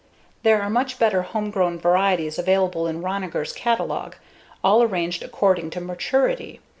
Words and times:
There 0.41 0.63
are 0.63 0.69
much 0.71 0.97
better 0.97 1.21
homegarden 1.21 1.77
varieties 1.79 2.39
available 2.39 2.87
in 2.87 3.03
Ronniger's 3.03 3.53
catalog, 3.53 4.15
all 4.63 4.81
arranged 4.81 5.21
according 5.21 5.69
to 5.77 5.79
maturity. 5.79 6.59